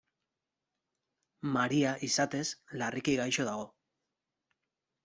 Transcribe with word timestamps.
Maria, 1.59 1.93
izatez, 2.09 2.43
larriki 2.83 3.17
gaixo 3.25 3.49
dago. 3.53 3.71